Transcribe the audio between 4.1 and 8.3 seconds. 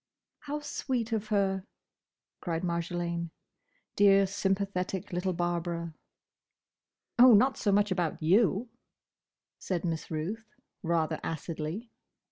sympathetic little Barbara! "Oh! Not so much about